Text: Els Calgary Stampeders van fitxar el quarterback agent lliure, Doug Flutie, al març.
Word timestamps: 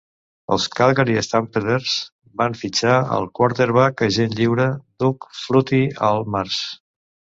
Els 0.53 0.63
Calgary 0.77 1.17
Stampeders 1.25 1.97
van 2.41 2.57
fitxar 2.61 2.95
el 3.17 3.29
quarterback 3.41 4.05
agent 4.09 4.33
lliure, 4.41 4.67
Doug 5.05 5.29
Flutie, 5.43 5.97
al 6.09 6.25
març. 6.39 6.59